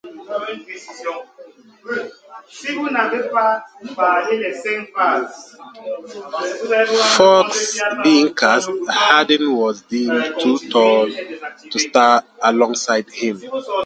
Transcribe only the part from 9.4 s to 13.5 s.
was deemed too tall to star alongside him.